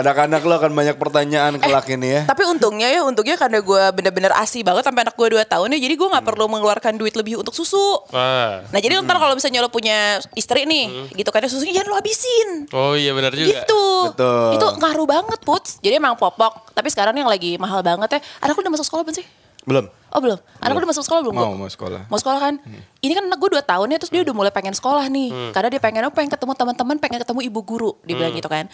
Anak-anak 0.00 0.42
lo 0.46 0.54
akan 0.58 0.72
banyak 0.74 0.96
pertanyaan 0.98 1.58
kelak 1.58 1.86
ini 1.90 2.20
ya. 2.20 2.22
Tapi 2.30 2.42
untungnya 2.46 2.88
ya, 2.90 3.02
untungnya 3.02 3.34
karena 3.34 3.58
gue 3.58 3.82
bener-bener 3.94 4.32
asi 4.38 4.62
banget 4.62 4.86
sampai 4.86 5.02
anak 5.06 5.14
gue 5.18 5.28
2 5.34 5.42
tahun 5.44 5.68
ya, 5.74 5.78
jadi 5.82 5.94
gue 5.98 6.08
nggak 6.14 6.24
perlu 6.24 6.46
mengeluarkan 6.46 6.94
duit 6.94 7.14
lebih 7.18 7.42
untuk 7.42 7.54
susu. 7.54 8.02
Ah. 8.14 8.62
Nah 8.70 8.78
jadi 8.78 9.02
ntar 9.02 9.18
kalau 9.18 9.34
misalnya 9.34 9.64
lo 9.64 9.70
punya 9.70 10.22
istri 10.38 10.64
nih, 10.64 11.10
gitu 11.14 11.30
kan 11.34 11.42
ya 11.42 11.50
susunya 11.50 11.74
jangan 11.82 11.88
lo 11.90 11.96
habisin. 11.98 12.48
Oh 12.70 12.94
iya 12.94 13.10
benar 13.12 13.34
juga. 13.34 13.66
Gitu. 13.66 13.84
Betul. 14.14 14.48
Itu 14.58 14.66
ngaruh 14.78 15.06
banget, 15.08 15.40
Puts. 15.42 15.82
Jadi 15.82 15.94
emang 15.98 16.13
popok. 16.16 16.72
Tapi 16.74 16.88
sekarang 16.90 17.14
yang 17.14 17.30
lagi 17.30 17.58
mahal 17.60 17.84
banget 17.84 18.18
ya. 18.18 18.20
Anak 18.42 18.54
lu 18.58 18.62
udah 18.66 18.74
masuk 18.78 18.86
sekolah 18.86 19.02
belum 19.04 19.16
sih? 19.18 19.26
Belum. 19.64 19.88
Oh 20.12 20.20
belum? 20.20 20.38
Anak 20.60 20.72
lu 20.76 20.80
udah 20.84 20.90
masuk 20.92 21.04
sekolah 21.08 21.20
belum? 21.24 21.34
Mau, 21.34 21.54
mau 21.56 21.70
sekolah. 21.70 22.06
Mau 22.12 22.18
sekolah 22.20 22.40
kan? 22.40 22.54
Ini 23.00 23.12
kan 23.16 23.24
anak 23.24 23.38
gue 23.40 23.50
2 23.56 23.64
tahun 23.64 23.86
ya, 23.92 23.98
terus 23.98 24.12
dia 24.12 24.22
udah 24.22 24.34
mulai 24.36 24.52
pengen 24.52 24.76
sekolah 24.76 25.08
nih. 25.08 25.52
Karena 25.56 25.68
dia 25.72 25.80
pengen 25.80 26.04
apa? 26.04 26.14
Pengen 26.14 26.30
ketemu 26.32 26.52
teman-teman, 26.52 26.96
pengen 27.00 27.18
ketemu 27.24 27.40
ibu 27.48 27.60
guru. 27.64 27.90
Dia 28.04 28.14
bilang 28.14 28.36
gitu 28.36 28.48
kan. 28.52 28.68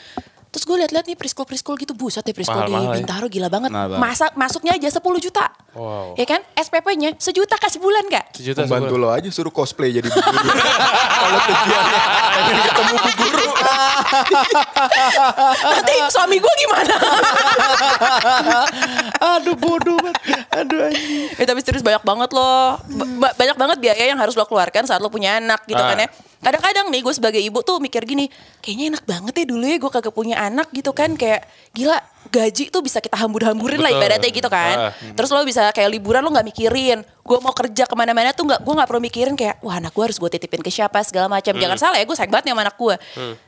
Terus 0.51 0.67
gue 0.67 0.77
liat-liat 0.83 1.07
nih 1.07 1.15
preschool-preschool 1.15 1.79
gitu, 1.79 1.95
buset 1.95 2.27
deh 2.27 2.35
preschool 2.35 2.67
di 2.67 2.75
Mahal-mahal 2.75 2.99
ya. 2.99 3.07
Bintaro 3.07 3.27
gila 3.31 3.47
banget. 3.47 3.71
Banget. 3.71 3.99
Masa 4.03 4.27
masuknya 4.35 4.75
aja 4.75 4.91
10 4.91 4.99
juta. 5.23 5.47
Wow. 5.79 6.19
Ya 6.19 6.27
kan? 6.27 6.43
SPP-nya 6.59 7.15
sejuta 7.23 7.55
kasih 7.55 7.79
bulan 7.79 8.03
gak? 8.11 8.35
Sejuta 8.35 8.67
sebulan. 8.67 8.99
lo 8.99 9.15
aja 9.15 9.31
suruh 9.31 9.55
cosplay 9.55 9.95
jadi 9.95 10.11
bu 10.11 10.19
guru. 10.19 10.51
Kalau 11.23 11.41
tujuannya 11.47 12.01
pengen 12.35 12.57
ketemu 12.67 12.95
bu 12.99 13.11
guru. 13.15 13.47
Nanti 15.71 15.95
suami 16.11 16.37
gue 16.43 16.55
gimana? 16.67 16.95
Aduh 19.39 19.55
bodoh 19.55 19.97
banget. 20.03 20.40
Aduh 20.51 20.83
anjing. 20.83 21.31
Ya, 21.33 21.45
tapi 21.47 21.61
serius 21.63 21.81
banyak 21.81 22.03
banget 22.03 22.31
loh. 22.31 22.75
Ba- 22.77 23.11
ba- 23.23 23.35
banyak 23.35 23.55
banget 23.55 23.79
biaya 23.79 24.05
yang 24.05 24.19
harus 24.19 24.35
lo 24.35 24.43
keluarkan 24.43 24.83
saat 24.83 24.99
lo 24.99 25.07
punya 25.07 25.39
anak 25.39 25.63
gitu 25.65 25.79
Ah. 25.79 25.95
kan 25.95 26.03
ya. 26.03 26.09
Kadang-kadang 26.41 26.89
nih 26.89 27.01
gue 27.01 27.13
sebagai 27.13 27.39
ibu 27.39 27.61
tuh 27.61 27.79
mikir 27.79 28.03
gini, 28.03 28.27
kayaknya 28.59 28.97
enak 28.97 29.05
banget 29.05 29.35
ya 29.37 29.45
dulu 29.47 29.63
ya 29.63 29.77
gue 29.77 29.91
kagak 29.91 30.11
punya 30.11 30.37
anak 30.37 30.73
gitu 30.73 30.91
kan. 30.91 31.15
Kayak 31.15 31.45
gila 31.71 32.01
gaji 32.27 32.67
tuh 32.69 32.81
bisa 32.81 32.99
kita 32.99 33.15
hambur-hamburin 33.15 33.79
lah 33.79 33.93
ibaratnya 33.93 34.27
gitu 34.29 34.49
kan. 34.49 34.91
Ah. 34.91 34.93
Terus 35.15 35.29
lo 35.29 35.45
bisa 35.45 35.71
kayak 35.71 35.87
liburan 35.89 36.21
lo 36.21 36.31
nggak 36.31 36.49
mikirin. 36.49 36.99
Gue 37.21 37.39
mau 37.39 37.53
kerja 37.53 37.85
ke 37.85 37.95
mana-mana 37.95 38.33
tuh 38.33 38.43
nggak 38.45 38.61
gue 38.61 38.75
nggak 38.75 38.89
perlu 38.89 39.01
mikirin 39.01 39.35
kayak 39.35 39.61
wah 39.61 39.77
anak 39.77 39.93
gue 39.93 40.03
harus 40.03 40.19
gue 40.19 40.31
titipin 40.31 40.59
ke 40.59 40.69
siapa 40.69 40.99
segala 41.03 41.29
macam. 41.29 41.55
Jangan 41.55 41.79
salah 41.79 41.97
ya 41.97 42.05
gue 42.05 42.17
sayang 42.17 42.33
banget 42.33 42.51
nih 42.51 42.55
sama 42.55 42.63
anak 42.65 42.77
gue. 42.77 42.95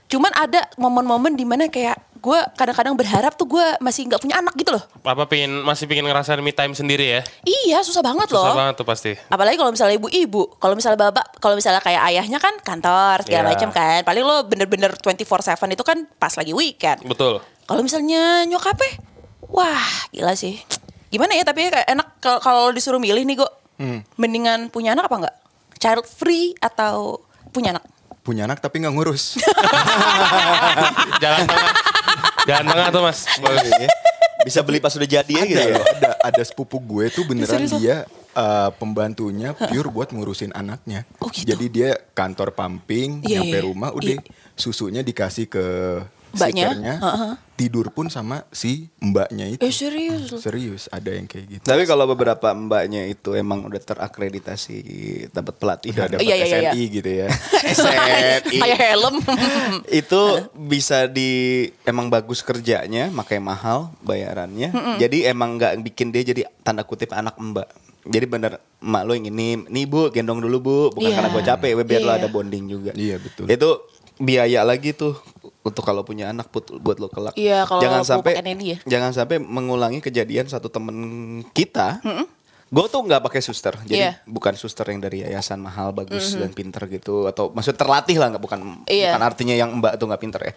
Cuman 0.06 0.30
ada 0.30 0.60
momen-momen 0.76 1.32
di 1.32 1.42
mana 1.42 1.66
kayak 1.66 1.96
gue 2.22 2.38
kadang-kadang 2.54 2.94
berharap 2.94 3.34
tuh 3.34 3.50
gue 3.50 3.66
masih 3.78 4.06
nggak 4.06 4.22
punya 4.22 4.38
anak 4.38 4.54
gitu 4.54 4.70
loh. 4.70 4.82
Apa 5.02 5.26
pingin 5.26 5.50
masih 5.60 5.84
pingin 5.84 6.06
ngerasain 6.06 6.38
me 6.38 6.48
time 6.48 6.70
sendiri 6.70 7.02
ya? 7.08 7.20
Iya 7.42 7.82
susah 7.82 7.98
banget 7.98 8.30
Susah 8.30 8.46
loh. 8.46 8.56
banget 8.56 8.74
tuh 8.78 8.86
pasti. 8.86 9.12
Apalagi 9.26 9.58
kalau 9.58 9.68
misalnya 9.68 9.98
ibu-ibu, 9.98 10.54
kalau 10.56 10.72
misalnya 10.72 11.02
bapak, 11.02 11.34
kalau 11.36 11.52
misalnya 11.52 11.82
kayak 11.82 11.98
ayahnya 12.06 12.38
kan 12.38 12.54
kantor 12.56 13.26
segala 13.26 13.42
Iya. 13.44 13.50
macam 13.52 13.68
kan. 13.70 14.00
Paling 14.02 14.22
lo 14.22 14.36
bener-bener 14.44 14.94
24/7 14.94 15.42
itu 15.68 15.82
kan 15.82 16.06
pas 16.14 16.30
lagi 16.32 16.54
weekend. 16.54 17.02
Betul. 17.02 17.42
Kalau 17.64 17.82
misalnya 17.82 18.46
nyokapnya, 18.46 19.02
wah 19.44 19.82
gila 20.08 20.32
sih. 20.32 20.62
Gimana 21.08 21.34
ya 21.34 21.42
tapi 21.42 21.66
kayak 21.66 21.90
enak 21.90 22.08
kalau- 22.22 22.70
disuruh 22.70 22.96
milih 22.96 23.20
nih 23.20 23.36
gue, 23.36 23.50
mendingan 24.14 24.70
punya 24.70 24.94
anak 24.94 25.10
apa 25.10 25.16
enggak? 25.18 25.36
Child 25.76 26.06
free 26.06 26.54
atau 26.56 27.18
punya 27.50 27.74
anak? 27.74 27.82
Punya 28.22 28.46
anak 28.46 28.62
tapi 28.62 28.78
nggak 28.78 28.94
ngurus. 28.94 29.34
Jalan 31.22 31.42
tengah. 31.42 31.74
Jalan 32.48 32.64
tengah 32.68 32.86
tuh 32.90 33.02
mas. 33.04 33.18
Iya. 33.38 33.88
Bisa 34.42 34.58
beli 34.66 34.82
pas 34.82 34.90
udah 34.90 35.06
jadi 35.06 35.32
ya 35.32 35.44
gitu 35.46 35.62
ada 35.62 35.70
ya. 35.70 35.74
loh, 35.78 35.86
ada 35.86 36.10
ada 36.18 36.42
sepupu 36.42 36.82
gue 36.82 37.06
tuh 37.14 37.22
beneran 37.22 37.62
dia 37.78 38.02
uh, 38.34 38.74
pembantunya 38.74 39.54
pure 39.54 39.86
buat 39.86 40.10
ngurusin 40.10 40.50
anaknya. 40.50 41.06
Oh, 41.22 41.30
gitu? 41.30 41.46
Jadi 41.46 41.66
dia 41.70 41.90
kantor 42.10 42.50
pumping, 42.50 43.22
Iya, 43.22 43.38
nyampe 43.38 43.58
iya. 43.58 43.62
rumah 43.62 43.94
udah 43.94 44.18
Iya. 44.18 44.26
susunya 44.58 45.06
dikasih 45.06 45.46
ke 45.46 45.64
Mbaknya? 46.32 46.66
sikernya, 46.72 46.94
Heeh. 46.98 47.32
tidur 47.54 47.86
pun 47.88 48.08
sama 48.08 48.42
si 48.48 48.88
mbaknya 48.98 49.46
itu. 49.46 49.60
Eh 49.60 49.70
serius? 49.70 50.32
Serius, 50.34 50.88
ada 50.88 51.12
yang 51.12 51.24
kayak 51.24 51.46
gitu. 51.48 51.64
Tapi 51.64 51.84
kalau 51.84 52.04
beberapa 52.04 52.50
mbaknya 52.50 53.04
itu 53.04 53.32
emang 53.32 53.64
udah 53.64 53.78
terakreditasi 53.78 54.76
dapat 55.30 55.54
pelatihan, 55.56 56.08
Udah 56.08 56.08
dapat 56.16 56.24
Iya, 56.24 56.34
iya, 56.34 56.46
iya, 56.46 56.70
SNI 56.72 56.82
gitu 56.90 57.10
ya. 57.12 57.28
SNI. 57.76 58.58
Kayak 58.58 58.78
helm. 58.82 59.16
itu 60.02 60.22
bisa 60.54 61.06
di 61.06 61.30
emang 61.82 62.08
bagus 62.08 62.40
kerjanya, 62.40 63.08
makanya 63.08 63.42
mahal 63.46 63.78
bayarannya. 64.00 64.72
Jadi 64.96 65.24
emang 65.24 65.56
nggak 65.56 65.78
bikin 65.84 66.10
dia 66.10 66.22
jadi 66.22 66.48
tanda 66.60 66.82
kutip 66.82 67.12
anak 67.12 67.36
mbak. 67.36 67.68
Jadi 68.02 68.26
bener 68.26 68.52
emak 68.82 69.02
lo 69.06 69.14
yang 69.14 69.30
ini, 69.30 69.62
nih 69.62 69.86
bu 69.86 70.10
gendong 70.10 70.42
dulu 70.42 70.58
bu, 70.58 70.76
bukan 70.90 71.06
Iya. 71.06 71.14
karena 71.14 71.30
gue 71.30 71.42
capek, 71.46 71.70
biar 71.78 72.02
lo 72.02 72.10
Iya. 72.10 72.18
ada 72.18 72.26
bonding 72.26 72.64
juga. 72.66 72.90
Iya, 72.98 73.22
betul. 73.22 73.46
Itu 73.46 73.70
biaya 74.18 74.66
lagi 74.66 74.90
tuh 74.90 75.14
untuk 75.62 75.82
kalau 75.86 76.02
punya 76.02 76.30
anak 76.30 76.50
put, 76.50 76.70
buat 76.82 76.98
lo 76.98 77.06
kelak. 77.06 77.34
Iya, 77.38 77.66
kalau 77.66 77.82
jangan 77.82 78.02
sampai 78.02 78.38
ya. 78.62 78.78
jangan 78.86 79.14
sampai 79.14 79.38
mengulangi 79.38 80.02
kejadian 80.02 80.50
satu 80.50 80.66
temen 80.66 80.96
kita. 81.54 82.02
Gue 82.72 82.88
tuh 82.88 83.04
nggak 83.04 83.20
pakai 83.28 83.44
suster, 83.44 83.76
jadi 83.84 84.00
Iya. 84.00 84.12
bukan 84.24 84.56
suster 84.56 84.88
yang 84.88 84.96
dari 84.96 85.20
yayasan 85.20 85.60
mahal, 85.60 85.92
bagus 85.92 86.32
dan 86.32 86.56
pinter 86.56 86.80
gitu, 86.88 87.28
atau 87.28 87.52
maksud 87.52 87.76
terlatih 87.76 88.16
lah, 88.16 88.32
nggak 88.32 88.40
bukan 88.40 88.80
Iya. 88.88 89.12
bukan 89.12 89.22
artinya 89.28 89.52
yang 89.52 89.76
mbak 89.76 90.00
tuh 90.00 90.08
nggak 90.08 90.22
pinter 90.24 90.40
ya. 90.40 90.52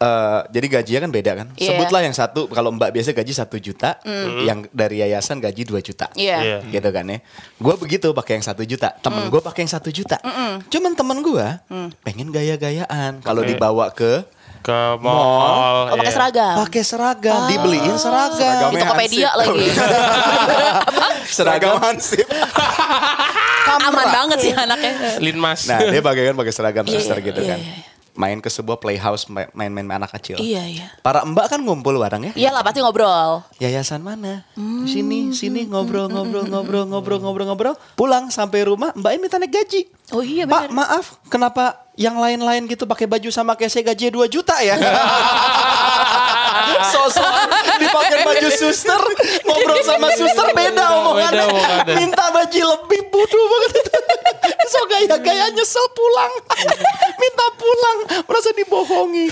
Eh, 0.00 0.40
jadi 0.48 0.66
gajinya 0.80 1.00
kan 1.04 1.10
beda 1.12 1.32
kan. 1.36 1.46
Iya. 1.60 1.76
Sebutlah 1.76 2.00
yang 2.08 2.16
satu, 2.16 2.48
kalau 2.48 2.72
mbak 2.72 2.88
biasa 2.96 3.12
gaji 3.12 3.32
satu 3.36 3.60
juta, 3.60 4.00
yang 4.48 4.64
dari 4.72 5.04
yayasan 5.04 5.44
gaji 5.44 5.68
2 5.68 5.84
juta. 5.84 6.08
Iya. 6.16 6.40
Iya. 6.40 6.58
Gitu 6.72 6.88
kan 6.88 7.04
ya. 7.04 7.20
Gue 7.60 7.74
begitu 7.76 8.16
pakai 8.16 8.40
yang 8.40 8.46
satu 8.48 8.64
juta. 8.64 8.88
Temen 9.04 9.28
gue 9.28 9.40
pakai 9.44 9.68
yang 9.68 9.72
satu 9.76 9.92
juta. 9.92 10.16
Cuman 10.72 10.96
temen 10.96 11.20
gue 11.20 11.46
pengen 12.00 12.32
gaya-gayaan. 12.32 13.20
Kalau 13.20 13.44
Oke. 13.44 13.52
dibawa 13.52 13.92
ke 13.92 14.24
Ke 14.60 14.78
Mall. 14.96 15.14
mall. 15.14 15.76
Oh 15.86 15.96
pakai 15.96 16.04
iya. 16.04 16.14
seragam. 16.14 16.54
pakai 16.60 16.82
seragam, 16.82 17.40
dibeliin 17.46 17.94
seragam. 17.94 18.36
Seragamnya 18.36 18.70
Di 18.70 18.78
Tokopedia 18.80 19.28
Hansip. 19.28 19.40
lagi. 19.40 19.66
Seragam 21.28 21.74
Hansip. 21.78 22.26
Aman 23.78 24.06
banget 24.06 24.38
sih 24.40 24.52
anaknya. 24.52 24.92
Linmas. 25.18 25.64
Nah, 25.64 25.80
dia 25.82 26.00
pakai 26.00 26.22
kan 26.28 26.36
pakai 26.36 26.52
seragam 26.52 26.84
Iya, 26.84 26.92
suster 26.94 27.18
gitu 27.20 27.40
iya, 27.40 27.56
kan. 27.56 27.60
iya. 27.60 27.76
Main 28.12 28.42
ke 28.42 28.50
sebuah 28.50 28.76
playhouse 28.76 29.30
ma- 29.30 29.46
main-main 29.54 29.86
anak 29.94 30.10
kecil. 30.10 30.36
Iya 30.36 30.66
iya. 30.66 30.86
Para 30.98 31.22
mbak 31.22 31.46
kan 31.46 31.62
ngumpul 31.62 31.94
bareng 31.94 32.28
ya. 32.28 32.32
Iya 32.34 32.50
lah 32.50 32.66
pasti 32.66 32.82
ngobrol. 32.82 33.46
Yayasan 33.56 34.02
mana? 34.02 34.42
Sini, 34.84 35.30
sini 35.30 35.64
ngobrol, 35.64 36.10
ngobrol, 36.10 36.44
ngobrol, 36.44 36.84
ngobrol, 36.84 37.18
ngobrol, 37.22 37.46
ngobrol. 37.46 37.74
Pulang 37.94 38.26
sampai 38.28 38.66
rumah, 38.66 38.90
mbak 38.92 39.14
ini 39.14 39.20
minta 39.22 39.38
naik 39.38 39.54
gaji. 39.54 39.86
Oh 40.10 40.20
iya 40.20 40.44
Pak, 40.44 40.66
benar. 40.66 40.74
maaf, 40.74 41.22
kenapa 41.30 41.87
yang 41.98 42.14
lain-lain 42.14 42.70
gitu 42.70 42.86
pakai 42.86 43.10
baju 43.10 43.26
sama 43.34 43.58
kayak 43.58 43.74
saya 43.74 43.84
gaji 43.90 44.14
2 44.14 44.30
juta 44.30 44.54
ya? 44.62 44.78
Sosok 46.94 47.26
dipakai 47.82 48.22
baju 48.22 48.48
suster, 48.54 49.02
ngobrol 49.42 49.82
sama 49.82 50.08
suster 50.14 50.46
beda 50.54 50.84
omongannya. 51.02 51.46
Minta 51.98 52.30
baju 52.30 52.60
lebih 52.78 53.00
bodoh 53.10 53.44
banget. 53.50 53.84
so 54.72 54.78
gaya-gaya 54.86 55.50
nyesel 55.50 55.86
pulang. 55.90 56.32
Minta 57.22 57.46
pulang, 57.58 57.98
merasa 58.30 58.50
dibohongi. 58.54 59.26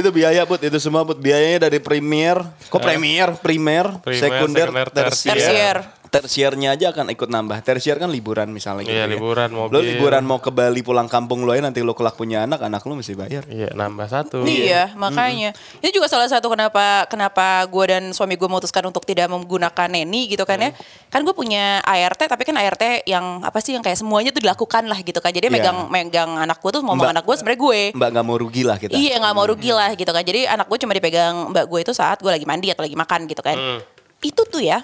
itu 0.00 0.10
biaya 0.10 0.42
Bud, 0.42 0.58
itu 0.64 0.78
semua 0.82 1.06
Bud. 1.06 1.18
Biayanya 1.22 1.70
dari 1.70 1.78
premier, 1.78 2.40
kok 2.66 2.82
premier, 2.82 3.36
primer, 3.38 4.00
Primer, 4.02 4.20
sekunder, 4.20 4.68
sekunder, 4.70 4.88
tersier. 4.90 5.32
tersier. 5.38 5.76
Tersiernya 6.18 6.68
aja 6.72 6.86
akan 6.90 7.10
ikut 7.10 7.26
nambah. 7.26 7.58
Tersier 7.60 7.96
kan 7.96 8.08
liburan 8.08 8.48
misalnya 8.48 8.82
gitu 8.82 8.92
Iya, 8.92 9.04
ya. 9.04 9.10
liburan, 9.10 9.48
Lo 9.48 9.68
mobil. 9.68 9.84
liburan 9.86 10.22
mau 10.22 10.38
ke 10.38 10.48
Bali 10.48 10.80
pulang 10.80 11.06
kampung 11.06 11.42
lo 11.42 11.50
aja 11.50 11.62
nanti 11.62 11.80
lo 11.80 11.92
kelak 11.92 12.14
punya 12.14 12.42
anak, 12.42 12.60
anak 12.60 12.80
lo 12.80 12.94
mesti 12.94 13.12
bayar. 13.12 13.44
Iya 13.46 13.72
nambah 13.72 14.06
satu. 14.06 14.42
Iya, 14.42 14.94
makanya. 14.94 15.52
Ini 15.78 15.90
juga 15.90 16.06
salah 16.06 16.26
satu 16.26 16.46
kenapa 16.46 17.04
kenapa 17.06 17.44
gue 17.64 17.84
dan 17.86 18.02
suami 18.10 18.34
gue 18.34 18.46
memutuskan 18.46 18.82
untuk 18.82 19.02
tidak 19.02 19.26
menggunakan 19.26 19.88
neni 19.88 20.26
gitu 20.26 20.42
kan 20.42 20.58
ya. 20.58 20.70
Kan 21.06 21.22
gue 21.22 21.32
punya 21.32 21.80
ART, 21.80 22.20
tapi 22.20 22.42
kan 22.42 22.54
ART 22.54 22.82
yang 23.04 23.40
apa 23.40 23.58
sih 23.58 23.72
yang 23.72 23.80
kayak 23.80 23.96
semuanya 23.96 24.30
tuh 24.30 24.40
dilakukan 24.40 24.84
lah 24.84 25.00
gitu 25.00 25.18
kan. 25.18 25.30
Jadi 25.30 25.46
Iya. 25.46 25.54
megang 25.54 25.78
megang 25.88 26.30
anak 26.36 26.58
gue 26.58 26.70
tuh 26.70 26.80
ngomong 26.80 26.98
Mbak- 27.02 27.12
anak 27.12 27.24
gue 27.24 27.36
sebenarnya 27.36 27.60
gue. 27.60 27.80
Mbak 27.92 28.08
nggak 28.10 28.24
mau 28.24 28.36
rugi 28.36 28.62
lah 28.62 28.76
kita. 28.76 28.92
Iya 28.92 29.14
nggak 29.18 29.34
mau 29.34 29.44
rugi 29.44 29.70
lah 29.70 29.90
gitu 29.92 30.08
kan. 30.08 30.22
Jadi 30.22 30.40
anak 30.44 30.66
gue 30.66 30.78
cuma 30.78 30.92
dipegang 30.92 31.34
mbak 31.48 31.64
gue 31.64 31.80
itu 31.80 31.92
saat 31.92 32.18
gue 32.18 32.28
lagi 32.28 32.44
mandi 32.44 32.68
atau 32.68 32.82
lagi 32.82 32.94
makan 32.94 33.20
gitu 33.24 33.40
kan. 33.40 33.54
Hmm. 33.54 33.80
Itu 34.18 34.42
tuh 34.42 34.60
ya, 34.60 34.80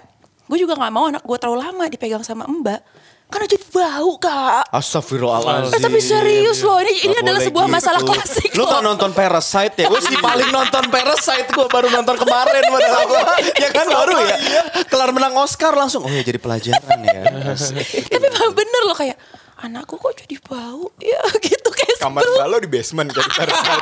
gue 0.46 0.58
juga 0.58 0.74
nggak 0.74 0.92
mau 0.92 1.06
anak 1.08 1.22
gue 1.22 1.38
terlalu 1.38 1.58
lama 1.62 1.84
dipegang 1.88 2.24
sama 2.26 2.44
mbak. 2.48 2.82
Karena 3.32 3.48
jadi 3.48 3.64
bau 3.72 4.20
kak. 4.20 4.68
Astagfirullahaladzim. 4.76 5.72
Eh, 5.72 5.80
tapi 5.80 6.04
serius 6.04 6.60
loh, 6.60 6.76
ini 6.84 7.08
ini 7.08 7.16
adalah 7.16 7.40
sebuah 7.40 7.64
gitu. 7.64 7.76
masalah 7.80 8.00
klasik 8.04 8.52
Lu 8.52 8.68
kan 8.68 8.84
nonton 8.84 9.08
Parasite 9.16 9.72
ya? 9.80 9.88
Gue 9.88 10.04
sih 10.04 10.20
paling 10.28 10.52
nonton 10.52 10.84
Parasite. 10.92 11.48
Gue 11.48 11.64
baru 11.72 11.88
nonton 11.88 12.12
kemarin. 12.20 12.60
Padahal 12.60 13.04
gua. 13.10 13.40
ya 13.56 13.72
kan 13.72 13.88
baru 13.88 14.20
ya? 14.20 14.36
Kelar 14.84 15.16
menang 15.16 15.32
Oscar 15.40 15.72
langsung. 15.72 16.04
Oh 16.04 16.12
ya 16.12 16.20
jadi 16.20 16.36
pelajaran 16.36 16.98
ya. 17.08 17.24
Tapi 18.12 18.26
bener 18.52 18.82
loh 18.84 18.96
kayak 19.00 19.16
anakku 19.64 19.96
kok 19.96 20.12
jadi 20.28 20.36
bau 20.44 20.92
ya 21.00 21.22
gitu 21.40 21.72
kayak 21.72 22.04
Kamar 22.04 22.20
galau 22.36 22.60
di 22.60 22.68
basement 22.68 23.16
jadi 23.16 23.30
Parasite. 23.32 23.80